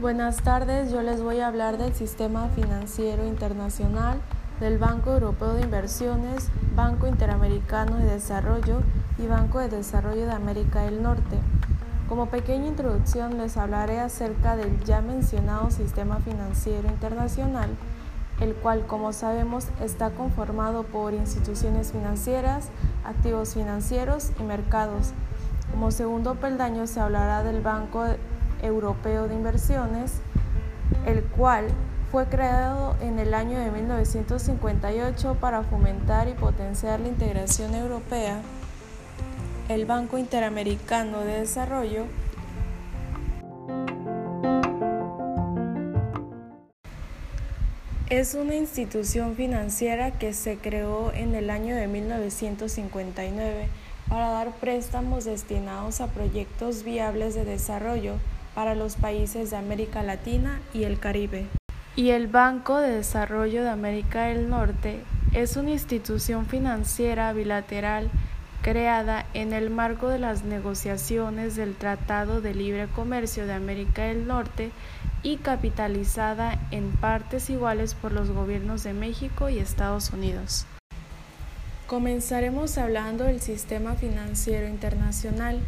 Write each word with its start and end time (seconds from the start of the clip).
Buenas 0.00 0.42
tardes, 0.42 0.92
yo 0.92 1.02
les 1.02 1.20
voy 1.22 1.40
a 1.40 1.48
hablar 1.48 1.76
del 1.76 1.92
sistema 1.92 2.48
financiero 2.50 3.26
internacional, 3.26 4.20
del 4.60 4.78
Banco 4.78 5.12
Europeo 5.12 5.54
de 5.54 5.62
Inversiones, 5.62 6.50
Banco 6.76 7.08
Interamericano 7.08 7.96
de 7.96 8.04
Desarrollo 8.04 8.82
y 9.18 9.26
Banco 9.26 9.58
de 9.58 9.70
Desarrollo 9.70 10.26
de 10.26 10.32
América 10.32 10.82
del 10.82 11.02
Norte. 11.02 11.40
Como 12.08 12.28
pequeña 12.28 12.68
introducción 12.68 13.38
les 13.38 13.56
hablaré 13.56 13.98
acerca 13.98 14.54
del 14.54 14.78
ya 14.84 15.00
mencionado 15.00 15.72
sistema 15.72 16.20
financiero 16.20 16.86
internacional, 16.88 17.70
el 18.40 18.54
cual 18.54 18.86
como 18.86 19.12
sabemos 19.12 19.68
está 19.82 20.10
conformado 20.10 20.82
por 20.82 21.14
instituciones 21.14 21.92
financieras, 21.92 22.68
activos 23.04 23.54
financieros 23.54 24.32
y 24.40 24.42
mercados. 24.42 25.12
Como 25.70 25.90
segundo 25.90 26.34
peldaño 26.34 26.86
se 26.86 27.00
hablará 27.00 27.42
del 27.42 27.60
Banco 27.60 28.04
Europeo 28.62 29.28
de 29.28 29.34
Inversiones, 29.34 30.12
el 31.06 31.22
cual 31.22 31.66
fue 32.10 32.26
creado 32.26 32.96
en 33.00 33.18
el 33.18 33.34
año 33.34 33.58
de 33.58 33.70
1958 33.70 35.36
para 35.40 35.62
fomentar 35.62 36.28
y 36.28 36.34
potenciar 36.34 37.00
la 37.00 37.08
integración 37.08 37.74
europea, 37.74 38.40
el 39.68 39.84
Banco 39.86 40.18
Interamericano 40.18 41.20
de 41.20 41.40
Desarrollo, 41.40 42.04
Es 48.14 48.34
una 48.34 48.54
institución 48.54 49.34
financiera 49.34 50.12
que 50.12 50.34
se 50.34 50.56
creó 50.56 51.12
en 51.12 51.34
el 51.34 51.50
año 51.50 51.74
de 51.74 51.88
1959 51.88 53.66
para 54.08 54.28
dar 54.28 54.52
préstamos 54.52 55.24
destinados 55.24 56.00
a 56.00 56.06
proyectos 56.06 56.84
viables 56.84 57.34
de 57.34 57.44
desarrollo 57.44 58.14
para 58.54 58.76
los 58.76 58.94
países 58.94 59.50
de 59.50 59.56
América 59.56 60.04
Latina 60.04 60.60
y 60.72 60.84
el 60.84 61.00
Caribe. 61.00 61.46
Y 61.96 62.10
el 62.10 62.28
Banco 62.28 62.78
de 62.78 62.90
Desarrollo 62.92 63.64
de 63.64 63.70
América 63.70 64.26
del 64.26 64.48
Norte 64.48 65.00
es 65.32 65.56
una 65.56 65.70
institución 65.70 66.46
financiera 66.46 67.32
bilateral 67.32 68.12
creada 68.62 69.26
en 69.34 69.52
el 69.52 69.70
marco 69.70 70.08
de 70.08 70.20
las 70.20 70.44
negociaciones 70.44 71.56
del 71.56 71.74
Tratado 71.74 72.40
de 72.40 72.54
Libre 72.54 72.86
Comercio 72.94 73.44
de 73.44 73.54
América 73.54 74.04
del 74.04 74.28
Norte 74.28 74.70
y 75.24 75.38
capitalizada 75.38 76.60
en 76.70 76.92
partes 76.92 77.50
iguales 77.50 77.94
por 77.94 78.12
los 78.12 78.30
gobiernos 78.30 78.84
de 78.84 78.92
México 78.92 79.48
y 79.48 79.58
Estados 79.58 80.10
Unidos. 80.10 80.66
Comenzaremos 81.88 82.78
hablando 82.78 83.24
del 83.24 83.40
sistema 83.40 83.94
financiero 83.94 84.68
internacional. 84.68 85.60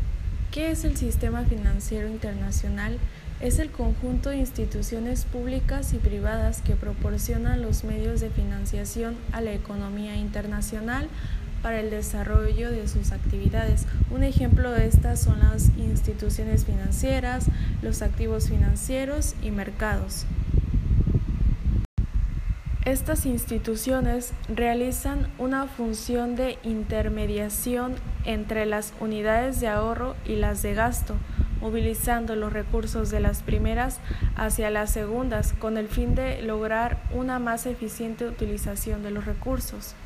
¿Qué 0.53 0.71
es 0.71 0.85
el 0.85 0.97
sistema 0.97 1.45
financiero 1.45 2.09
internacional? 2.09 2.99
Es 3.41 3.59
el 3.59 3.71
conjunto 3.71 4.31
de 4.31 4.39
instituciones 4.39 5.25
públicas 5.25 5.93
y 5.93 5.99
privadas 5.99 6.63
que 6.63 6.75
proporcionan 6.75 7.61
los 7.61 7.85
medios 7.85 8.21
de 8.21 8.31
financiación 8.31 9.17
a 9.33 9.41
la 9.41 9.53
economía 9.53 10.17
internacional 10.17 11.09
para 11.63 11.81
el 11.81 11.91
desarrollo 11.91 12.71
de 12.71 12.89
sus 12.89 13.13
actividades. 13.13 13.87
Un 14.11 14.23
ejemplo 14.23 14.71
de 14.73 14.87
estas 14.87 15.21
son 15.21 15.41
las 15.41 15.71
instituciones 15.77 16.65
financieras, 16.65 17.47
los 17.83 18.03
activos 18.03 18.49
financieros 18.49 19.35
y 19.43 19.51
mercados. 19.51 20.27
Estas 22.87 23.27
instituciones 23.27 24.33
realizan 24.49 25.27
una 25.39 25.67
función 25.67 26.37
de 26.37 26.57
intermediación 26.63 27.97
entre 28.25 28.65
las 28.65 28.95
unidades 29.01 29.61
de 29.61 29.67
ahorro 29.67 30.15
y 30.25 30.37
las 30.37 30.63
de 30.63 30.75
gasto, 30.75 31.17
movilizando 31.61 32.37
los 32.37 32.53
recursos 32.53 33.11
de 33.11 33.19
las 33.19 33.43
primeras 33.43 33.99
hacia 34.37 34.71
las 34.71 34.93
segundas 34.93 35.53
con 35.53 35.79
el 35.79 35.89
fin 35.89 36.15
de 36.15 36.43
lograr 36.43 37.03
una 37.13 37.41
más 37.41 37.67
eficiente 37.67 38.25
utilización 38.25 39.03
de 39.03 39.11
los 39.11 39.25
recursos. 39.25 39.97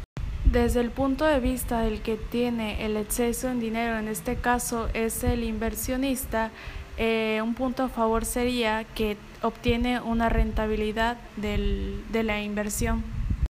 Desde 0.45 0.81
el 0.81 0.91
punto 0.91 1.25
de 1.25 1.39
vista 1.39 1.81
del 1.81 2.01
que 2.03 2.17
tiene 2.17 2.85
el 2.85 2.97
exceso 2.97 3.49
en 3.49 3.61
dinero, 3.61 3.99
en 3.99 4.09
este 4.09 4.37
caso 4.37 4.89
es 4.95 5.23
el 5.23 5.45
inversionista, 5.45 6.51
eh, 6.97 7.41
un 7.43 7.55
punto 7.55 7.85
a 7.85 7.89
favor 7.89 8.25
sería 8.25 8.85
que 8.85 9.17
obtiene 9.43 10.01
una 10.01 10.29
rentabilidad 10.29 11.17
de 11.37 12.23
la 12.23 12.43
inversión. 12.43 13.05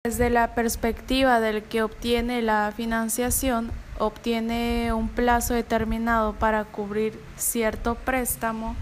Desde 0.04 0.30
la 0.30 0.54
perspectiva 0.54 1.40
del 1.40 1.62
que 1.62 1.82
obtiene 1.82 2.40
la 2.40 2.72
financiación, 2.74 3.70
obtiene 3.98 4.92
un 4.92 5.08
plazo 5.08 5.54
determinado 5.54 6.32
para 6.34 6.64
cubrir 6.64 7.18
cierto 7.36 7.94
préstamo 7.94 8.76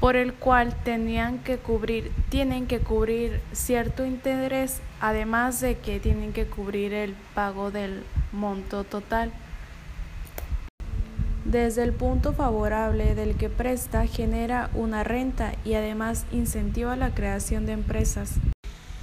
por 0.00 0.16
el 0.16 0.34
cual 0.34 0.74
tenían 0.84 1.38
que 1.38 1.56
cubrir, 1.58 2.12
tienen 2.28 2.66
que 2.66 2.80
cubrir 2.80 3.40
cierto 3.52 4.04
interés, 4.04 4.80
además 5.00 5.60
de 5.60 5.78
que 5.78 6.00
tienen 6.00 6.32
que 6.32 6.46
cubrir 6.46 6.92
el 6.92 7.14
pago 7.34 7.70
del 7.70 8.02
monto 8.32 8.84
total. 8.84 9.32
Desde 11.44 11.84
el 11.84 11.92
punto 11.92 12.32
favorable 12.32 13.14
del 13.14 13.36
que 13.36 13.48
presta 13.48 14.06
genera 14.06 14.68
una 14.74 15.04
renta 15.04 15.54
y 15.64 15.74
además 15.74 16.26
incentiva 16.32 16.96
la 16.96 17.14
creación 17.14 17.66
de 17.66 17.72
empresas. 17.72 18.40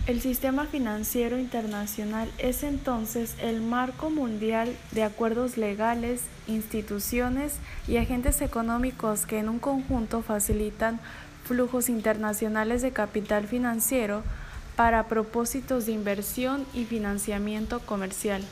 El 0.06 0.19
sistema 0.19 0.66
financiero 0.66 1.40
internacional 1.40 2.30
es 2.38 2.64
entonces 2.64 3.36
el 3.41 3.62
marco 3.62 4.09
mundial 4.09 4.75
de 4.91 5.03
acuerdos 5.03 5.56
legales, 5.56 6.24
instituciones 6.46 7.53
y 7.88 7.96
agentes 7.96 8.42
económicos 8.42 9.25
que 9.25 9.40
en 9.40 9.47
un 9.47 9.59
conjunto 9.59 10.22
facilitan 10.22 11.00
flujos 11.46 11.88
internacionales 11.88 12.81
de 12.81 12.92
capital 12.92 13.47
financiero 13.47 14.24
para 14.75 15.08
propósitos 15.08 15.86
de 15.86 15.94
inversión 15.94 16.66
y 16.74 16.84
financiamiento 16.84 17.80
comercial. 17.80 18.44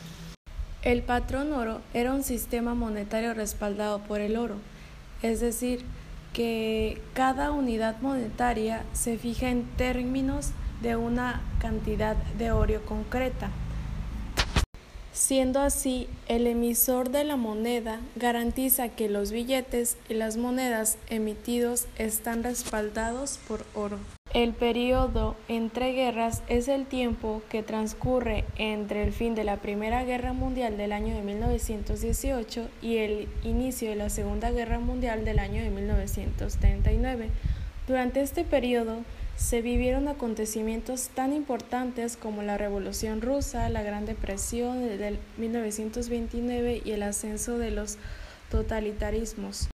El 0.83 1.03
patrón 1.03 1.51
oro 1.51 1.81
era 1.93 2.13
un 2.13 2.23
sistema 2.23 2.75
monetario 2.75 3.33
respaldado 3.33 3.99
por 3.99 4.21
el 4.21 4.37
oro, 4.37 4.55
es 5.21 5.41
decir, 5.41 5.83
que 6.31 7.01
cada 7.13 7.51
unidad 7.51 7.99
monetaria 7.99 8.85
se 8.93 9.17
fija 9.17 9.49
en 9.49 9.65
términos 9.75 10.51
de 10.81 10.95
una 10.95 11.41
cantidad 11.59 12.15
de 12.37 12.51
oro 12.51 12.83
concreta. 12.85 13.49
Siendo 15.13 15.59
así, 15.59 16.07
el 16.27 16.47
emisor 16.47 17.09
de 17.09 17.23
la 17.23 17.35
moneda 17.35 17.99
garantiza 18.15 18.89
que 18.89 19.09
los 19.09 19.31
billetes 19.31 19.97
y 20.09 20.13
las 20.13 20.37
monedas 20.37 20.97
emitidos 21.09 21.85
están 21.97 22.43
respaldados 22.43 23.39
por 23.47 23.65
oro. 23.73 23.97
El 24.33 24.53
periodo 24.53 25.35
entre 25.49 25.91
guerras 25.91 26.41
es 26.47 26.69
el 26.69 26.85
tiempo 26.85 27.41
que 27.49 27.63
transcurre 27.63 28.45
entre 28.57 29.03
el 29.03 29.11
fin 29.11 29.35
de 29.35 29.43
la 29.43 29.57
Primera 29.57 30.05
Guerra 30.05 30.31
Mundial 30.31 30.77
del 30.77 30.93
año 30.93 31.13
de 31.13 31.21
1918 31.21 32.69
y 32.81 32.97
el 32.97 33.27
inicio 33.43 33.89
de 33.89 33.97
la 33.97 34.09
Segunda 34.09 34.49
Guerra 34.51 34.79
Mundial 34.79 35.25
del 35.25 35.39
año 35.39 35.61
de 35.61 35.69
1939. 35.69 37.29
Durante 37.87 38.21
este 38.21 38.45
periodo 38.45 38.99
se 39.41 39.63
vivieron 39.63 40.07
acontecimientos 40.07 41.09
tan 41.09 41.33
importantes 41.33 42.15
como 42.15 42.43
la 42.43 42.59
Revolución 42.59 43.21
Rusa, 43.21 43.69
la 43.69 43.81
Gran 43.81 44.05
Depresión 44.05 44.81
del 44.81 45.17
1929 45.37 46.83
y 46.85 46.91
el 46.91 47.01
ascenso 47.01 47.57
de 47.57 47.71
los 47.71 47.97
totalitarismos. 48.51 49.69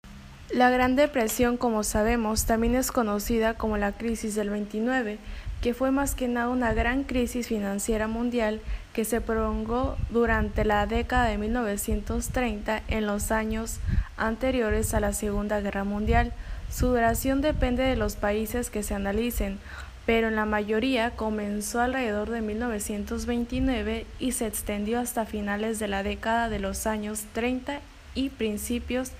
La 0.51 0.69
Gran 0.69 0.97
Depresión, 0.97 1.55
como 1.55 1.83
sabemos, 1.83 2.45
también 2.45 2.75
es 2.75 2.91
conocida 2.91 3.53
como 3.53 3.77
la 3.77 3.93
crisis 3.93 4.35
del 4.35 4.49
29, 4.49 5.17
que 5.61 5.73
fue 5.73 5.91
más 5.91 6.13
que 6.13 6.27
nada 6.27 6.49
una 6.49 6.73
gran 6.73 7.05
crisis 7.05 7.47
financiera 7.47 8.07
mundial 8.07 8.59
que 8.91 9.05
se 9.05 9.21
prolongó 9.21 9.95
durante 10.09 10.65
la 10.65 10.85
década 10.87 11.27
de 11.27 11.37
1930 11.37 12.83
en 12.89 13.07
los 13.07 13.31
años 13.31 13.79
anteriores 14.17 14.93
a 14.93 14.99
la 14.99 15.13
Segunda 15.13 15.61
Guerra 15.61 15.85
Mundial. 15.85 16.33
Su 16.73 16.87
duración 16.87 17.41
depende 17.41 17.83
de 17.83 17.95
los 17.95 18.15
países 18.15 18.71
que 18.71 18.81
se 18.81 18.95
analicen, 18.95 19.59
pero 20.07 20.29
en 20.29 20.35
la 20.35 20.45
mayoría 20.45 21.11
comenzó 21.11 21.81
alrededor 21.81 22.31
de 22.31 22.41
1929 22.41 24.07
y 24.17 24.31
se 24.31 24.47
extendió 24.47 24.99
hasta 24.99 25.27
finales 25.27 25.77
de 25.77 25.87
la 25.87 26.01
década 26.01 26.49
de 26.49 26.57
los 26.57 26.87
años 26.87 27.25
30 27.33 27.79
y 28.15 28.29
principios 28.29 29.11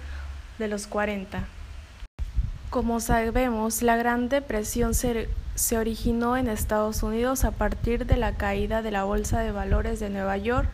de 0.58 0.68
los 0.68 0.88
40. 0.88 1.44
Como 2.72 3.00
sabemos, 3.00 3.84
la 3.84 3.98
Gran 3.98 4.30
Depresión 4.30 4.96
se, 4.96 5.30
se, 5.54 5.78
originó 5.78 6.38
en 6.38 6.48
Estados 6.48 7.04
Unidos 7.04 7.46
a 7.46 7.52
partir 7.52 8.08
de 8.08 8.18
la 8.18 8.34
caída 8.34 8.82
de 8.82 8.90
la 8.90 9.04
Bolsa 9.04 9.42
de 9.42 9.52
Valores 9.52 10.00
de 10.00 10.10
Nueva 10.10 10.38
York 10.38 10.70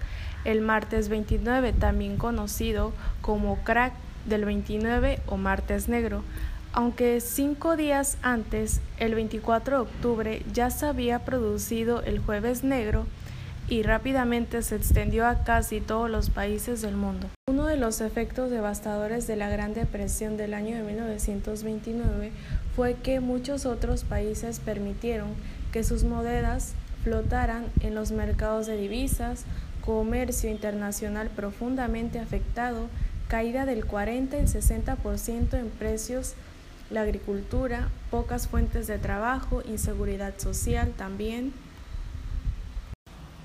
el 0.46 0.62
martes 0.62 1.10
29, 1.10 1.74
también 1.74 2.16
conocido 2.16 2.94
como 3.22 3.58
crack 3.66 3.92
del 4.26 4.46
29 4.46 5.20
o 5.28 5.36
martes 5.36 5.90
negro, 5.90 6.24
aunque 6.74 7.20
cinco 7.22 7.76
días 7.76 8.18
antes, 8.22 8.82
el 8.98 9.16
24 9.16 9.78
de 9.78 9.82
octubre, 9.82 10.44
ya 10.54 10.70
se 10.70 10.86
había 10.86 11.20
producido 11.26 12.02
el 12.04 12.20
jueves 12.20 12.64
negro 12.64 13.06
y 13.68 13.84
rápidamente 13.84 14.62
se 14.62 14.76
extendió 14.76 15.28
a 15.28 15.44
casi 15.44 15.80
todos 15.80 16.10
los 16.10 16.30
países 16.30 16.82
del 16.82 16.96
mundo. 16.96 17.28
De 17.48 17.78
los 17.78 18.02
efectos 18.02 18.50
devastadores 18.50 19.28
de 19.28 19.36
la 19.36 19.48
Gran 19.50 19.76
Depresión 19.76 20.38
del 20.38 20.56
año 20.56 20.76
de 20.76 20.82
1929 20.82 22.32
fue 22.76 22.96
que 22.96 23.20
muchos 23.20 23.68
otros 23.68 24.04
países 24.04 24.60
permitieron 24.60 25.30
que 25.72 25.84
sus 25.84 26.04
monedas 26.04 26.74
flotaran 27.04 27.66
en 27.82 27.94
los 27.94 28.12
mercados 28.12 28.66
de 28.66 28.76
divisas, 28.76 29.46
comercio 29.86 30.50
internacional 30.50 31.30
profundamente 31.30 32.18
afectado, 32.20 32.88
caída 33.28 33.66
del 33.66 33.86
40 33.86 34.40
y 34.40 34.44
60% 34.44 35.54
en 35.54 35.70
precios, 35.70 36.34
la 36.90 37.02
agricultura, 37.02 37.90
pocas 38.12 38.48
fuentes 38.48 38.88
de 38.88 38.98
trabajo, 38.98 39.62
inseguridad 39.68 40.38
social 40.38 40.94
también. 40.98 41.54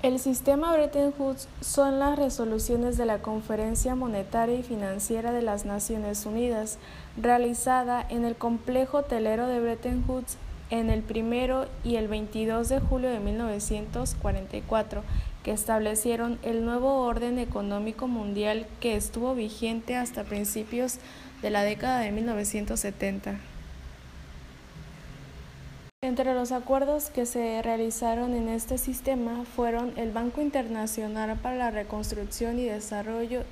El 0.01 0.19
sistema 0.19 0.71
Bretton 0.71 1.13
Woods 1.17 1.47
son 1.61 1.97
las 1.97 2.19
resoluciones 2.19 2.95
de 2.95 3.05
la 3.05 3.23
Conferencia 3.23 3.95
Monetaria 3.95 4.59
y 4.59 4.63
Financiera 4.63 5.31
de 5.31 5.41
las 5.41 5.65
Naciones 5.65 6.25
Unidas, 6.27 6.77
realizada 7.19 8.05
en 8.07 8.23
el 8.23 8.35
complejo 8.35 8.99
hotelero 8.99 9.47
de 9.47 9.59
Bretton 9.59 10.03
Woods 10.07 10.37
en 10.69 10.89
el 10.89 11.01
primero 11.01 11.67
y 11.83 11.95
el 11.95 12.07
22 12.07 12.69
de 12.69 12.79
julio 12.79 13.09
de 13.09 13.19
1944, 13.19 15.03
que 15.43 15.51
establecieron 15.51 16.39
el 16.43 16.65
nuevo 16.65 17.01
orden 17.01 17.39
económico 17.39 18.07
mundial 18.07 18.65
que 18.79 18.95
estuvo 18.95 19.33
vigente 19.35 19.95
hasta 19.95 20.23
principios 20.23 20.99
de 21.45 21.51
la 21.51 21.61
década 21.61 21.99
de 21.99 22.11
1970. 22.11 23.35
Entre 26.01 26.33
los 26.33 26.51
acuerdos 26.51 27.11
que 27.11 27.27
se 27.27 27.61
realizaron 27.61 28.33
en 28.33 28.49
este 28.49 28.79
sistema 28.79 29.45
fueron 29.55 29.93
el 29.95 30.11
Banco 30.11 30.41
Internacional 30.41 31.37
para 31.37 31.55
la 31.55 31.69
Reconstrucción 31.69 32.57
y 32.57 32.63
Desarrollo 32.63 33.43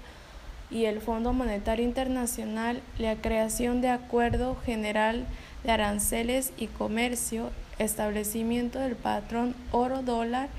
y 0.71 0.85
el 0.85 1.01
Fondo 1.01 1.33
Monetario 1.33 1.85
Internacional, 1.85 2.81
la 2.97 3.15
creación 3.17 3.81
de 3.81 3.89
Acuerdo 3.89 4.55
General 4.65 5.27
de 5.63 5.71
Aranceles 5.73 6.51
y 6.57 6.65
Comercio, 6.65 7.51
establecimiento 7.77 8.79
del 8.79 8.95
patrón 8.95 9.53
oro-dólar 9.71 10.49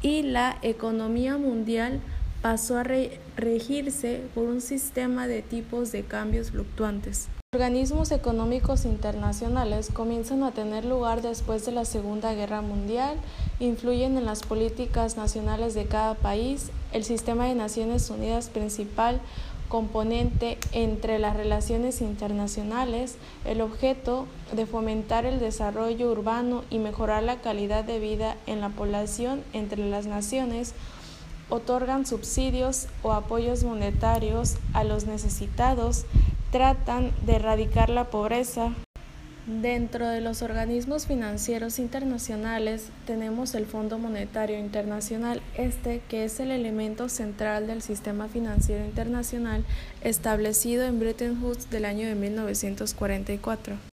y 0.00 0.22
la 0.22 0.56
economía 0.62 1.36
mundial 1.36 2.00
pasó 2.40 2.78
a 2.78 2.84
regirse 3.38 4.20
por 4.34 4.44
un 4.44 4.60
sistema 4.60 5.28
de 5.28 5.42
tipos 5.42 5.92
de 5.92 6.02
cambios 6.02 6.50
fluctuantes. 6.50 7.28
Organismos 7.54 8.10
económicos 8.10 8.84
internacionales 8.84 9.90
comienzan 9.92 10.42
a 10.42 10.50
tener 10.50 10.84
lugar 10.84 11.22
después 11.22 11.64
de 11.64 11.72
la 11.72 11.84
Segunda 11.84 12.34
Guerra 12.34 12.60
Mundial, 12.60 13.16
influyen 13.60 14.18
en 14.18 14.26
las 14.26 14.42
políticas 14.42 15.16
nacionales 15.16 15.72
de 15.72 15.86
cada 15.86 16.14
país, 16.14 16.70
el 16.92 17.04
sistema 17.04 17.46
de 17.46 17.54
Naciones 17.54 18.10
Unidas 18.10 18.48
principal 18.50 19.20
componente 19.68 20.58
entre 20.72 21.18
las 21.18 21.36
relaciones 21.36 22.00
internacionales, 22.00 23.16
el 23.44 23.60
objeto 23.60 24.26
de 24.52 24.66
fomentar 24.66 25.26
el 25.26 25.38
desarrollo 25.38 26.10
urbano 26.10 26.64
y 26.70 26.78
mejorar 26.78 27.22
la 27.22 27.40
calidad 27.40 27.84
de 27.84 28.00
vida 28.00 28.36
en 28.46 28.60
la 28.60 28.70
población 28.70 29.42
entre 29.52 29.88
las 29.88 30.06
naciones, 30.06 30.74
otorgan 31.50 32.06
subsidios 32.06 32.86
o 33.02 33.12
apoyos 33.12 33.64
monetarios 33.64 34.56
a 34.72 34.84
los 34.84 35.06
necesitados, 35.06 36.04
tratan 36.50 37.12
de 37.24 37.36
erradicar 37.36 37.90
la 37.90 38.04
pobreza. 38.04 38.72
Dentro 39.46 40.06
de 40.06 40.20
los 40.20 40.42
organismos 40.42 41.06
financieros 41.06 41.78
internacionales 41.78 42.90
tenemos 43.06 43.54
el 43.54 43.64
Fondo 43.64 43.98
Monetario 43.98 44.58
Internacional, 44.58 45.40
este 45.56 46.02
que 46.06 46.26
es 46.26 46.38
el 46.38 46.50
elemento 46.50 47.08
central 47.08 47.66
del 47.66 47.80
sistema 47.80 48.28
financiero 48.28 48.84
internacional 48.84 49.64
establecido 50.02 50.84
en 50.84 51.00
Bretton 51.00 51.42
Woods 51.42 51.70
del 51.70 51.86
año 51.86 52.06
de 52.06 52.14
1944. 52.14 53.97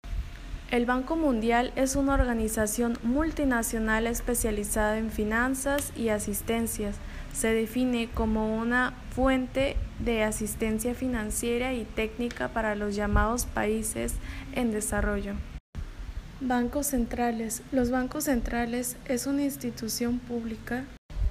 El 0.70 0.86
Banco 0.86 1.16
Mundial 1.16 1.72
es 1.74 1.96
una 1.96 2.14
organización 2.14 2.96
multinacional 3.02 4.06
especializada 4.06 4.98
en 4.98 5.10
finanzas 5.10 5.92
y 5.96 6.10
asistencias. 6.10 6.94
Se 7.32 7.48
define 7.48 8.08
como 8.14 8.56
una 8.56 8.94
fuente 9.12 9.76
de 9.98 10.22
asistencia 10.22 10.94
financiera 10.94 11.74
y 11.74 11.82
técnica 11.82 12.50
para 12.50 12.76
los 12.76 12.94
llamados 12.94 13.46
países 13.46 14.14
en 14.52 14.70
desarrollo. 14.70 15.34
Bancos 16.40 16.86
centrales. 16.86 17.62
Los 17.72 17.90
bancos 17.90 18.24
centrales 18.24 18.96
es 19.06 19.26
una 19.26 19.42
institución 19.42 20.20
pública. 20.20 20.84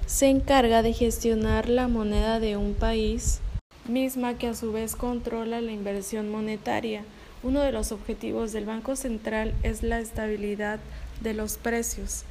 Se 0.04 0.28
encarga 0.28 0.82
de 0.82 0.92
gestionar 0.92 1.70
la 1.70 1.88
moneda 1.88 2.40
de 2.40 2.58
un 2.58 2.74
país, 2.74 3.40
misma 3.88 4.34
que 4.34 4.48
a 4.48 4.54
su 4.54 4.70
vez 4.70 4.96
controla 4.96 5.62
la 5.62 5.72
inversión 5.72 6.30
monetaria. 6.30 7.04
Uno 7.42 7.60
de 7.60 7.72
los 7.72 7.90
objetivos 7.90 8.52
del 8.52 8.66
Banco 8.66 8.96
Central 8.96 9.54
es 9.62 9.82
la 9.82 9.98
estabilidad 9.98 10.78
de 11.22 11.32
los 11.32 11.56
precios. 11.56 12.24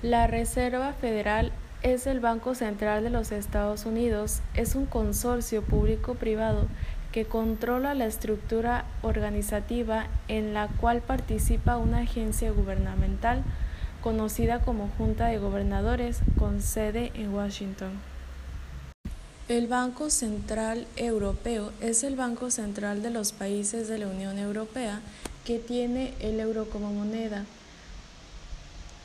La 0.00 0.26
Reserva 0.26 0.94
Federal 0.94 1.52
es 1.82 2.06
el 2.06 2.20
Banco 2.20 2.54
Central 2.54 3.04
de 3.04 3.10
los 3.10 3.32
Estados 3.32 3.84
Unidos. 3.84 4.40
Es 4.54 4.74
un 4.74 4.86
consorcio 4.86 5.60
público-privado 5.60 6.68
que 7.12 7.26
controla 7.26 7.92
la 7.92 8.06
estructura 8.06 8.86
organizativa 9.02 10.06
en 10.26 10.54
la 10.54 10.68
cual 10.68 11.02
participa 11.02 11.76
una 11.76 11.98
agencia 11.98 12.50
gubernamental 12.50 13.42
conocida 14.02 14.60
como 14.60 14.88
Junta 14.96 15.26
de 15.26 15.38
Gobernadores 15.38 16.20
con 16.38 16.62
sede 16.62 17.12
en 17.14 17.34
Washington. 17.34 18.15
El 19.48 19.68
Banco 19.68 20.10
Central 20.10 20.88
Europeo 20.96 21.70
es 21.80 22.02
el 22.02 22.16
banco 22.16 22.50
central 22.50 23.00
de 23.00 23.10
los 23.10 23.30
países 23.30 23.86
de 23.86 23.96
la 23.98 24.08
Unión 24.08 24.38
Europea 24.38 25.02
que 25.44 25.60
tiene 25.60 26.14
el 26.18 26.40
euro 26.40 26.68
como 26.68 26.92
moneda. 26.92 27.44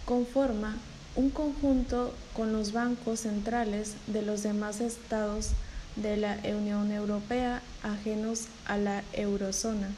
Conforma 0.03 0.77
un 1.15 1.29
conjunto 1.29 2.11
con 2.35 2.53
los 2.53 2.73
bancos 2.73 3.19
centrales 3.19 3.93
de 4.07 4.23
los 4.23 4.41
demás 4.41 4.81
estados 4.81 5.51
de 5.95 6.17
la 6.17 6.39
Unión 6.43 6.91
Europea 6.91 7.61
ajenos 7.83 8.47
a 8.65 8.77
la 8.77 9.03
eurozona, 9.13 9.91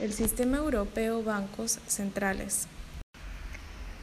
el 0.00 0.12
Sistema 0.12 0.56
Europeo 0.56 1.22
Bancos 1.22 1.78
Centrales. 1.86 2.66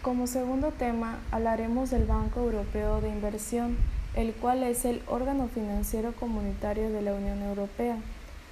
Como 0.01 0.25
segundo 0.27 0.71
tema 0.71 1.19
hablaremos 1.31 1.89
del 1.89 2.05
Banco 2.05 2.39
Europeo 2.39 3.01
de 3.01 3.09
Inversión 3.09 3.75
el 4.16 4.34
cual 4.34 4.63
es 4.63 4.86
el 4.86 5.02
órgano 5.08 5.48
financiero 5.48 6.13
comunitario 6.13 6.90
de 6.92 7.02
la 7.02 7.13
Unión 7.13 7.42
Europea, 7.42 7.98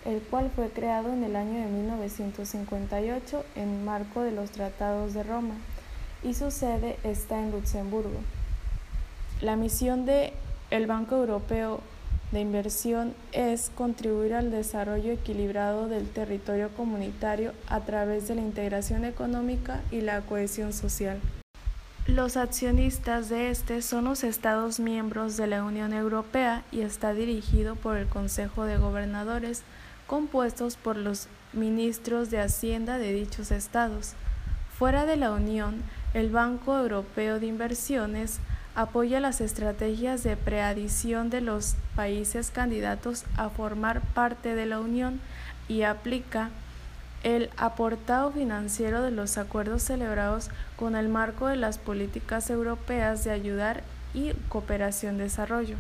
el 0.06 0.22
cual 0.22 0.50
fue 0.56 0.70
creado 0.70 1.12
en 1.12 1.24
el 1.24 1.36
año 1.36 1.60
de 1.60 1.68
1958 1.68 3.46
en 3.56 3.84
marco 3.84 4.22
de 4.22 4.32
los 4.32 4.52
Tratados 4.52 5.14
de 5.14 5.24
Roma 5.24 5.56
y 6.24 6.34
su 6.34 6.52
sede 6.52 6.98
está 7.04 7.40
en 7.40 7.52
Luxemburgo. 7.52 8.20
La 9.42 9.56
misión 9.56 10.06
de 10.06 10.34
Banco 10.88 11.16
Europeo 11.16 11.82
de 12.32 12.42
Inversión 12.42 13.14
es 13.32 13.72
contribuir 13.74 14.34
al 14.34 14.52
desarrollo 14.52 15.12
equilibrado 15.12 15.88
del 15.88 16.08
territorio 16.10 16.70
comunitario 16.76 17.54
a 17.68 17.82
través 17.82 18.28
de 18.28 18.36
la 18.36 18.42
integración 18.42 19.04
económica 19.04 19.82
y 19.92 20.02
la 20.02 20.22
cohesión 20.22 20.74
social. 20.74 21.20
Los 22.16 22.38
accionistas 22.38 23.30
de 23.30 23.52
este 23.52 23.84
son 23.84 24.06
los 24.06 24.24
Estados 24.24 24.80
miembros 24.80 25.38
de 25.38 25.46
la 25.46 25.64
Unión 25.64 25.94
Europea 25.94 26.64
y 26.72 26.82
está 26.82 27.14
dirigido 27.14 27.76
por 27.76 27.98
el 27.98 28.08
Consejo 28.08 28.66
de 28.66 28.78
Gobernadores, 28.78 29.62
compuestos 30.08 30.76
por 30.76 30.98
los 30.98 31.28
ministros 31.54 32.32
de 32.32 32.42
Hacienda 32.42 32.98
de 32.98 33.14
dichos 33.14 33.52
estados. 33.52 34.14
Fuera 34.76 35.06
de 35.06 35.18
la 35.18 35.32
Unión, 35.32 35.84
el 36.16 36.32
Banco 36.32 36.80
Europeo 36.80 37.40
de 37.40 37.46
Inversiones 37.46 38.40
apoya 38.74 39.20
las 39.20 39.40
estrategias 39.40 40.24
de 40.24 40.36
preadición 40.36 41.30
de 41.30 41.42
los 41.42 41.76
países 41.96 42.50
candidatos 42.50 43.24
a 43.38 43.50
formar 43.50 44.02
parte 44.02 44.56
de 44.56 44.66
la 44.66 44.80
Unión 44.80 45.22
y 45.68 45.84
aplica 45.84 46.50
el 47.24 47.50
aportado 47.58 48.32
financiero 48.32 49.02
de 49.02 49.12
los 49.12 49.38
acuerdos 49.38 49.84
celebrados 49.84 50.50
con 50.76 50.96
el 50.96 51.10
marco 51.10 51.48
de 51.48 51.58
las 51.58 51.78
políticas 51.78 52.50
europeas 52.50 53.24
de 53.24 53.32
ayudar 53.32 53.84
y 54.14 54.34
cooperación-desarrollo. 54.50 55.76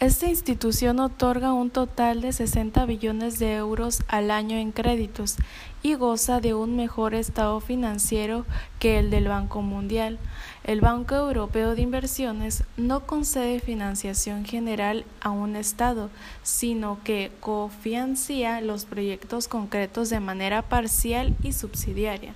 Esta 0.00 0.28
institución 0.28 0.98
otorga 0.98 1.52
un 1.52 1.68
total 1.68 2.22
de 2.22 2.32
60 2.32 2.86
billones 2.86 3.38
de 3.38 3.56
euros 3.56 4.02
al 4.08 4.30
año 4.30 4.56
en 4.56 4.72
créditos 4.72 5.36
y 5.82 5.92
goza 5.92 6.40
de 6.40 6.54
un 6.54 6.74
mejor 6.74 7.12
estado 7.14 7.60
financiero 7.60 8.46
que 8.78 8.98
el 8.98 9.10
del 9.10 9.28
Banco 9.28 9.60
Mundial. 9.60 10.18
El 10.64 10.80
Banco 10.80 11.16
Europeo 11.16 11.74
de 11.74 11.82
Inversiones 11.82 12.64
no 12.78 13.00
concede 13.00 13.60
financiación 13.60 14.46
general 14.46 15.04
a 15.20 15.28
un 15.28 15.54
Estado, 15.54 16.08
sino 16.42 17.04
que 17.04 17.30
cofinancia 17.40 18.62
los 18.62 18.86
proyectos 18.86 19.48
concretos 19.48 20.08
de 20.08 20.20
manera 20.20 20.62
parcial 20.62 21.36
y 21.42 21.52
subsidiaria 21.52 22.32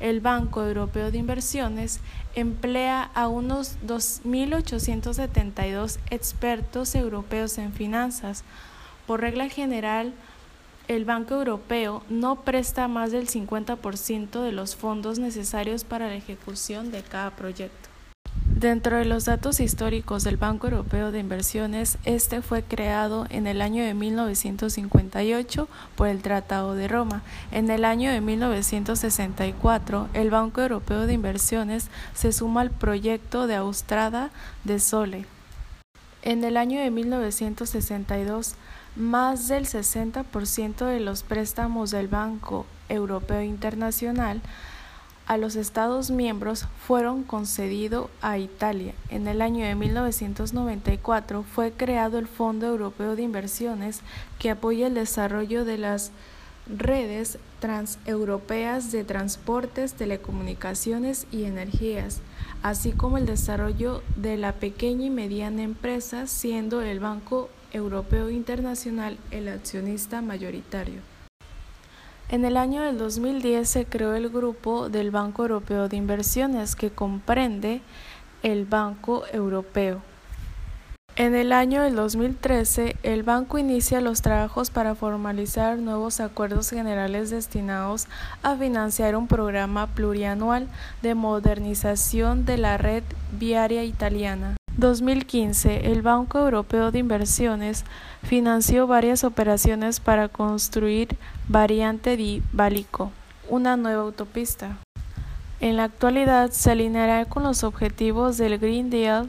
el 0.00 0.20
Banco 0.20 0.64
Europeo 0.64 1.10
de 1.10 1.18
Inversiones 1.18 2.00
emplea 2.34 3.10
a 3.14 3.28
unos 3.28 3.76
2.872 3.86 5.98
expertos 6.10 6.94
europeos 6.94 7.58
en 7.58 7.72
finanzas, 7.72 8.44
Por 9.08 9.22
regla 9.22 9.48
general, 9.48 10.12
el 10.86 11.06
Banco 11.06 11.34
Europeo 11.34 12.02
no 12.10 12.42
presta 12.42 12.88
más 12.88 13.10
del 13.10 13.26
50% 13.26 14.42
de 14.42 14.52
los 14.52 14.76
fondos 14.76 15.18
necesarios 15.18 15.84
para 15.84 16.08
la 16.08 16.14
ejecución 16.14 16.90
de 16.90 17.02
cada 17.02 17.34
proyecto. 17.34 17.87
Dentro 18.58 18.96
de 18.96 19.04
los 19.04 19.24
datos 19.24 19.60
históricos 19.60 20.24
del 20.24 20.36
Banco 20.36 20.66
Europeo 20.66 21.12
de 21.12 21.20
Inversiones, 21.20 21.96
este 22.04 22.42
fue 22.42 22.64
creado 22.64 23.24
en 23.30 23.46
el 23.46 23.62
año 23.62 23.84
de 23.84 23.94
1958 23.94 25.68
por 25.94 26.08
el 26.08 26.22
Tratado 26.22 26.74
de 26.74 26.88
Roma. 26.88 27.22
En 27.52 27.70
el 27.70 27.84
año 27.84 28.10
de 28.10 28.20
1964, 28.20 30.08
el 30.12 30.30
Banco 30.30 30.60
Europeo 30.60 31.06
de 31.06 31.12
Inversiones 31.12 31.86
se 32.14 32.32
suma 32.32 32.62
al 32.62 32.72
proyecto 32.72 33.46
de 33.46 33.54
Austrada 33.54 34.30
de 34.64 34.80
Sole. 34.80 35.26
En 36.22 36.42
el 36.42 36.56
año 36.56 36.80
de 36.80 36.90
1962, 36.90 38.56
más 38.96 39.46
del 39.46 39.66
60% 39.66 40.84
de 40.84 40.98
los 40.98 41.22
préstamos 41.22 41.92
del 41.92 42.08
Banco 42.08 42.66
Europeo 42.88 43.40
Internacional 43.40 44.42
a 45.28 45.36
los 45.36 45.56
Estados 45.56 46.10
miembros 46.10 46.64
fueron 46.86 47.22
concedidos 47.22 48.08
a 48.22 48.38
Italia. 48.38 48.94
En 49.10 49.28
el 49.28 49.42
año 49.42 49.64
de 49.64 49.74
1994 49.74 51.42
fue 51.42 51.70
creado 51.70 52.18
el 52.18 52.26
Fondo 52.26 52.66
Europeo 52.66 53.14
de 53.14 53.22
Inversiones 53.22 54.00
que 54.38 54.48
apoya 54.48 54.86
el 54.86 54.94
desarrollo 54.94 55.66
de 55.66 55.76
las 55.76 56.12
redes 56.66 57.38
transeuropeas 57.60 58.90
de 58.90 59.04
transportes, 59.04 59.92
telecomunicaciones 59.92 61.26
y 61.30 61.44
energías, 61.44 62.22
así 62.62 62.92
como 62.92 63.18
el 63.18 63.26
desarrollo 63.26 64.02
de 64.16 64.38
la 64.38 64.52
pequeña 64.52 65.06
y 65.06 65.10
mediana 65.10 65.62
empresa, 65.62 66.26
siendo 66.26 66.80
el 66.80 67.00
Banco 67.00 67.50
Europeo 67.72 68.30
Internacional 68.30 69.18
el 69.30 69.48
accionista 69.48 70.22
mayoritario. 70.22 71.17
En 72.30 72.44
el 72.44 72.58
año 72.58 72.82
del 72.82 72.98
2010 72.98 73.66
se 73.66 73.86
creó 73.86 74.14
el 74.14 74.28
grupo 74.28 74.90
del 74.90 75.10
Banco 75.10 75.42
Europeo 75.42 75.88
de 75.88 75.96
Inversiones 75.96 76.76
que 76.76 76.90
comprende 76.90 77.80
el 78.42 78.66
Banco 78.66 79.24
Europeo. 79.32 80.02
En 81.16 81.34
el 81.34 81.52
año 81.52 81.82
del 81.82 81.96
2013, 81.96 82.96
el 83.02 83.22
banco 83.22 83.56
inicia 83.56 84.02
los 84.02 84.20
trabajos 84.20 84.68
para 84.68 84.94
formalizar 84.94 85.78
nuevos 85.78 86.20
acuerdos 86.20 86.68
generales 86.68 87.30
destinados 87.30 88.08
a 88.42 88.56
financiar 88.56 89.16
un 89.16 89.26
programa 89.26 89.86
plurianual 89.86 90.68
de 91.00 91.14
modernización 91.14 92.44
de 92.44 92.58
la 92.58 92.76
red 92.76 93.02
viaria 93.32 93.84
italiana. 93.84 94.57
2015, 94.78 95.90
el 95.90 96.02
Banco 96.02 96.38
Europeo 96.38 96.92
de 96.92 97.00
Inversiones 97.00 97.84
financió 98.22 98.86
varias 98.86 99.24
operaciones 99.24 99.98
para 99.98 100.28
construir 100.28 101.16
Variante 101.48 102.16
di 102.16 102.44
Bálico, 102.52 103.10
una 103.48 103.76
nueva 103.76 104.02
autopista. 104.02 104.78
En 105.58 105.76
la 105.76 105.82
actualidad 105.82 106.52
se 106.52 106.70
alineará 106.70 107.24
con 107.24 107.42
los 107.42 107.64
objetivos 107.64 108.38
del 108.38 108.58
Green 108.58 108.88
Deal 108.88 109.28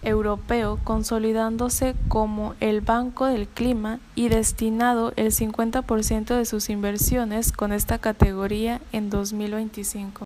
europeo, 0.00 0.78
consolidándose 0.82 1.94
como 2.08 2.54
el 2.60 2.80
Banco 2.80 3.26
del 3.26 3.48
Clima 3.48 4.00
y 4.14 4.30
destinado 4.30 5.12
el 5.16 5.26
50% 5.30 6.34
de 6.34 6.46
sus 6.46 6.70
inversiones 6.70 7.52
con 7.52 7.72
esta 7.72 7.98
categoría 7.98 8.80
en 8.92 9.10
2025. 9.10 10.25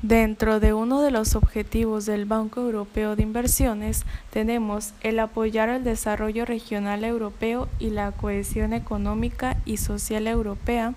Dentro 0.00 0.58
de 0.58 0.72
uno 0.72 1.02
de 1.02 1.10
los 1.10 1.36
objetivos 1.36 2.06
del 2.06 2.24
Banco 2.24 2.60
Europeo 2.60 3.14
de 3.14 3.22
Inversiones 3.22 4.04
tenemos 4.30 4.94
el 5.02 5.18
apoyar 5.18 5.68
el 5.68 5.84
desarrollo 5.84 6.44
regional 6.44 7.04
europeo 7.04 7.68
y 7.78 7.90
la 7.90 8.12
cohesión 8.12 8.72
económica 8.72 9.58
y 9.64 9.76
social 9.76 10.26
europea, 10.26 10.94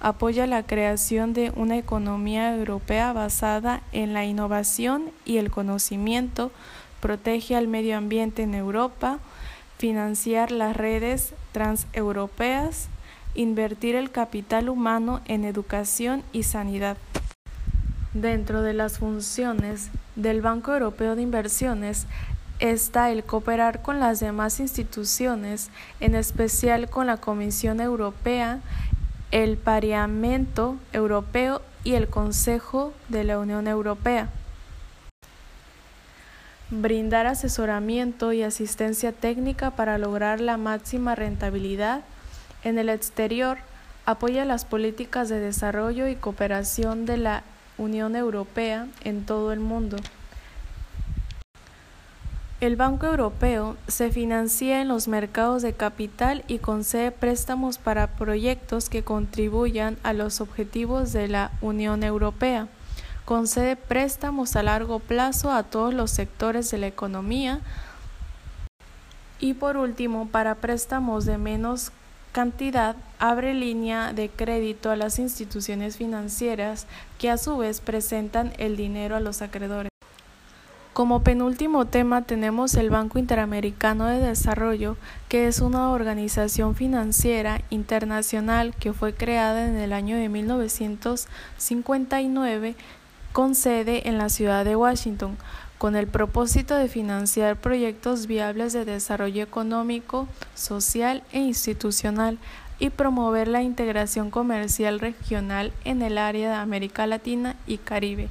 apoya 0.00 0.46
la 0.46 0.62
creación 0.62 1.34
de 1.34 1.52
una 1.56 1.76
economía 1.76 2.54
europea 2.56 3.12
basada 3.12 3.82
en 3.92 4.12
la 4.12 4.24
innovación 4.24 5.10
y 5.24 5.38
el 5.38 5.50
conocimiento, 5.50 6.50
protege 7.00 7.56
al 7.56 7.68
medio 7.68 7.96
ambiente 7.96 8.42
en 8.42 8.54
Europa, 8.54 9.18
financiar 9.78 10.50
las 10.50 10.76
redes 10.76 11.34
transeuropeas, 11.52 12.88
invertir 13.34 13.94
el 13.94 14.10
capital 14.10 14.68
humano 14.68 15.20
en 15.26 15.44
educación 15.44 16.22
y 16.32 16.42
sanidad. 16.42 16.96
Dentro 18.14 18.62
de 18.62 18.72
las 18.72 18.98
funciones 18.98 19.90
del 20.16 20.40
Banco 20.40 20.72
Europeo 20.72 21.14
de 21.14 21.22
Inversiones 21.22 22.06
está 22.58 23.10
el 23.10 23.22
cooperar 23.22 23.82
con 23.82 24.00
las 24.00 24.18
demás 24.18 24.60
instituciones, 24.60 25.70
en 26.00 26.14
especial 26.14 26.88
con 26.88 27.06
la 27.06 27.18
Comisión 27.18 27.80
Europea, 27.80 28.60
el 29.30 29.58
Parlamento 29.58 30.76
Europeo 30.92 31.60
y 31.84 31.94
el 31.94 32.08
Consejo 32.08 32.94
de 33.08 33.24
la 33.24 33.38
Unión 33.38 33.68
Europea. 33.68 34.30
Brindar 36.70 37.26
asesoramiento 37.26 38.32
y 38.32 38.42
asistencia 38.42 39.12
técnica 39.12 39.70
para 39.70 39.98
lograr 39.98 40.40
la 40.40 40.56
máxima 40.56 41.14
rentabilidad 41.14 42.02
en 42.64 42.78
el 42.78 42.88
exterior 42.88 43.58
apoya 44.06 44.44
las 44.46 44.64
políticas 44.64 45.28
de 45.28 45.40
desarrollo 45.40 46.08
y 46.08 46.16
cooperación 46.16 47.04
de 47.04 47.18
la 47.18 47.42
Unión 47.78 48.16
Europea 48.16 48.86
en 49.02 49.24
todo 49.24 49.52
el 49.52 49.60
mundo. 49.60 49.96
El 52.60 52.74
Banco 52.74 53.06
Europeo 53.06 53.76
se 53.86 54.10
financia 54.10 54.80
en 54.80 54.88
los 54.88 55.06
mercados 55.06 55.62
de 55.62 55.74
capital 55.74 56.44
y 56.48 56.58
concede 56.58 57.12
préstamos 57.12 57.78
para 57.78 58.08
proyectos 58.08 58.88
que 58.88 59.04
contribuyan 59.04 59.96
a 60.02 60.12
los 60.12 60.40
objetivos 60.40 61.12
de 61.12 61.28
la 61.28 61.52
Unión 61.60 62.02
Europea. 62.02 62.66
Concede 63.24 63.76
préstamos 63.76 64.56
a 64.56 64.64
largo 64.64 64.98
plazo 64.98 65.52
a 65.52 65.62
todos 65.62 65.94
los 65.94 66.10
sectores 66.10 66.68
de 66.72 66.78
la 66.78 66.88
economía. 66.88 67.60
Y 69.38 69.54
por 69.54 69.76
último, 69.76 70.26
para 70.26 70.56
préstamos 70.56 71.26
de 71.26 71.38
menos 71.38 71.92
cantidad 72.38 72.94
abre 73.18 73.52
línea 73.52 74.12
de 74.12 74.28
crédito 74.28 74.92
a 74.92 74.96
las 74.96 75.18
instituciones 75.18 75.96
financieras 75.96 76.86
que 77.18 77.30
a 77.30 77.36
su 77.36 77.56
vez 77.56 77.80
presentan 77.80 78.52
el 78.58 78.76
dinero 78.76 79.16
a 79.16 79.20
los 79.20 79.42
acreedores. 79.42 79.90
Como 80.92 81.24
penúltimo 81.24 81.86
tema 81.86 82.22
tenemos 82.22 82.76
el 82.76 82.90
Banco 82.90 83.18
Interamericano 83.18 84.06
de 84.06 84.20
Desarrollo, 84.20 84.96
que 85.28 85.48
es 85.48 85.58
una 85.58 85.90
organización 85.90 86.76
financiera 86.76 87.60
internacional 87.70 88.72
que 88.72 88.92
fue 88.92 89.14
creada 89.14 89.66
en 89.66 89.76
el 89.76 89.92
año 89.92 90.16
de 90.16 90.28
1959 90.28 92.76
con 93.32 93.56
sede 93.56 94.08
en 94.08 94.16
la 94.16 94.28
ciudad 94.28 94.64
de 94.64 94.76
Washington 94.76 95.36
con 95.78 95.96
el 95.96 96.08
propósito 96.08 96.74
de 96.74 96.88
financiar 96.88 97.56
proyectos 97.56 98.26
viables 98.26 98.72
de 98.72 98.84
desarrollo 98.84 99.42
económico, 99.42 100.28
social 100.54 101.22
e 101.32 101.38
institucional 101.38 102.38
y 102.80 102.90
promover 102.90 103.48
la 103.48 103.62
integración 103.62 104.30
comercial 104.30 105.00
regional 105.00 105.72
en 105.84 106.02
el 106.02 106.18
área 106.18 106.50
de 106.50 106.56
América 106.56 107.06
Latina 107.06 107.56
y 107.66 107.78
Caribe. 107.78 108.28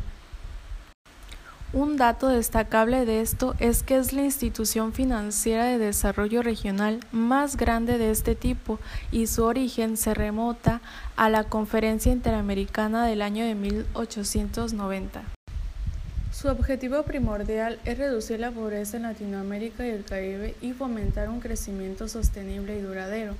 Un 1.73 1.97
dato 1.97 2.29
destacable 2.29 3.05
de 3.05 3.19
esto 3.19 3.53
es 3.59 3.83
que 3.83 3.97
es 3.97 4.13
la 4.13 4.23
institución 4.23 4.93
financiera 4.93 5.65
de 5.65 5.77
desarrollo 5.77 6.41
regional 6.41 7.01
más 7.11 7.57
grande 7.57 7.97
de 7.97 8.09
este 8.09 8.35
tipo 8.35 8.79
y 9.11 9.27
su 9.27 9.43
origen 9.43 9.97
se 9.97 10.13
remota 10.13 10.79
a 11.17 11.29
la 11.29 11.43
Conferencia 11.43 12.11
Interamericana 12.13 13.05
del 13.05 13.21
año 13.21 13.43
de 13.45 13.55
1890. 13.55 15.36
Su 16.39 16.49
objetivo 16.49 17.01
primordial 17.01 17.79
es 17.83 17.97
reducir 17.97 18.39
la 18.39 18.51
pobreza 18.51 18.97
en 18.97 19.03
Latinoamérica 19.03 19.87
y 19.87 19.89
el 19.89 20.03
Caribe 20.03 20.53
y 20.61 20.73
fomentar 20.73 21.29
un 21.29 21.39
crecimiento 21.39 22.07
sostenible 22.07 22.77
y 22.77 22.81
duradero. 22.81 23.33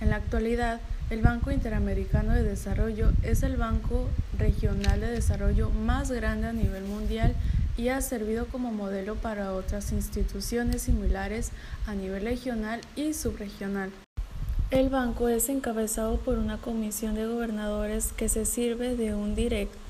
En 0.00 0.10
la 0.10 0.16
actualidad, 0.16 0.80
el 1.10 1.20
Banco 1.20 1.50
Interamericano 1.50 2.32
de 2.32 2.44
Desarrollo 2.44 3.10
es 3.24 3.42
el 3.42 3.56
banco 3.56 4.08
regional 4.38 5.00
de 5.00 5.10
desarrollo 5.10 5.70
más 5.70 6.12
grande 6.12 6.46
a 6.46 6.52
nivel 6.52 6.84
mundial 6.84 7.34
y 7.76 7.88
ha 7.88 8.00
servido 8.02 8.46
como 8.46 8.70
modelo 8.70 9.16
para 9.16 9.52
otras 9.52 9.90
instituciones 9.90 10.82
similares 10.82 11.50
a 11.88 11.96
nivel 11.96 12.22
regional 12.22 12.82
y 12.94 13.14
subregional. 13.14 13.90
El 14.70 14.90
banco 14.90 15.28
es 15.28 15.48
encabezado 15.48 16.18
por 16.18 16.38
una 16.38 16.58
comisión 16.58 17.16
de 17.16 17.26
gobernadores 17.26 18.12
que 18.12 18.28
se 18.28 18.44
sirve 18.44 18.94
de 18.94 19.12
un 19.12 19.34
director 19.34 19.87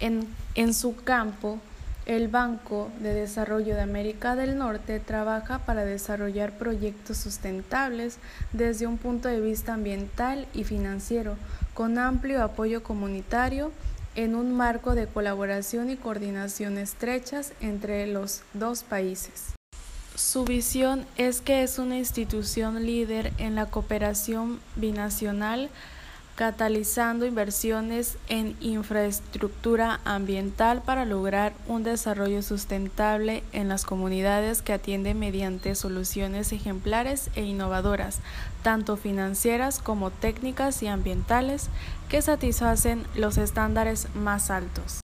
en, 0.00 0.26
en 0.54 0.74
su 0.74 0.96
campo, 0.96 1.58
el 2.06 2.28
Banco 2.28 2.90
de 3.00 3.14
Desarrollo 3.14 3.74
de 3.74 3.80
América 3.80 4.36
del 4.36 4.58
Norte 4.58 5.00
trabaja 5.00 5.60
para 5.60 5.84
desarrollar 5.84 6.52
proyectos 6.58 7.16
sustentables 7.16 8.18
desde 8.52 8.86
un 8.86 8.98
punto 8.98 9.28
de 9.28 9.40
vista 9.40 9.74
ambiental 9.74 10.46
y 10.52 10.64
financiero, 10.64 11.36
con 11.72 11.98
amplio 11.98 12.42
apoyo 12.42 12.82
comunitario 12.82 13.72
en 14.16 14.34
un 14.34 14.54
marco 14.54 14.94
de 14.94 15.06
colaboración 15.06 15.90
y 15.90 15.96
coordinación 15.96 16.78
estrechas 16.78 17.52
entre 17.60 18.06
los 18.06 18.42
dos 18.52 18.82
países. 18.82 19.54
Su 20.14 20.44
visión 20.44 21.06
es 21.16 21.40
que 21.40 21.64
es 21.64 21.78
una 21.80 21.98
institución 21.98 22.84
líder 22.84 23.32
en 23.38 23.56
la 23.56 23.66
cooperación 23.66 24.60
binacional 24.76 25.70
catalizando 26.36 27.26
inversiones 27.26 28.16
en 28.28 28.56
infraestructura 28.60 30.00
ambiental 30.04 30.82
para 30.82 31.04
lograr 31.04 31.52
un 31.68 31.84
desarrollo 31.84 32.42
sustentable 32.42 33.44
en 33.52 33.68
las 33.68 33.84
comunidades 33.84 34.62
que 34.62 34.72
atiende 34.72 35.14
mediante 35.14 35.74
soluciones 35.74 36.52
ejemplares 36.52 37.30
e 37.36 37.42
innovadoras, 37.42 38.18
tanto 38.62 38.96
financieras 38.96 39.78
como 39.78 40.10
técnicas 40.10 40.82
y 40.82 40.88
ambientales, 40.88 41.68
que 42.08 42.20
satisfacen 42.20 43.04
los 43.14 43.38
estándares 43.38 44.08
más 44.14 44.50
altos. 44.50 45.00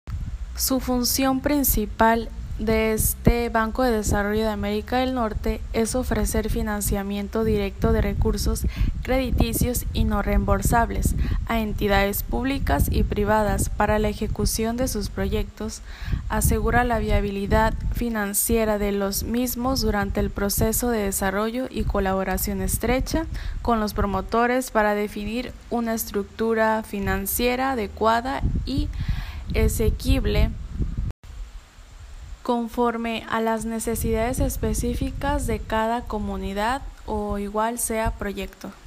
Su 0.56 0.80
función 0.80 1.40
principal 1.40 2.30
de 2.58 2.92
este 2.92 3.50
Banco 3.50 3.84
de 3.84 3.92
Desarrollo 3.92 4.42
de 4.42 4.50
América 4.50 4.98
del 4.98 5.14
Norte 5.14 5.60
es 5.72 5.94
ofrecer 5.94 6.50
financiamiento 6.50 7.44
directo 7.44 7.92
de 7.92 8.00
recursos 8.00 8.66
crediticios 9.02 9.86
y 9.92 10.04
no 10.04 10.22
reembolsables 10.22 11.14
a 11.46 11.60
entidades 11.60 12.24
públicas 12.24 12.88
y 12.90 13.04
privadas 13.04 13.68
para 13.68 13.98
la 13.98 14.08
ejecución 14.08 14.76
de 14.76 14.88
sus 14.88 15.08
proyectos, 15.08 15.82
asegura 16.28 16.82
la 16.84 16.98
viabilidad 16.98 17.74
financiera 17.92 18.78
de 18.78 18.92
los 18.92 19.22
mismos 19.22 19.80
durante 19.80 20.20
el 20.20 20.30
proceso 20.30 20.90
de 20.90 21.04
desarrollo 21.04 21.68
y 21.70 21.84
colaboración 21.84 22.60
estrecha 22.60 23.26
con 23.62 23.78
los 23.78 23.94
promotores 23.94 24.70
para 24.70 24.94
definir 24.94 25.52
una 25.70 25.94
estructura 25.94 26.82
financiera 26.82 27.72
adecuada 27.72 28.42
y 28.66 28.88
exequible 29.54 30.50
conforme 32.48 33.26
a 33.28 33.42
las 33.42 33.66
necesidades 33.66 34.40
específicas 34.40 35.46
de 35.46 35.58
cada 35.58 36.04
comunidad 36.04 36.80
o 37.04 37.36
igual 37.36 37.78
sea 37.78 38.12
proyecto. 38.12 38.70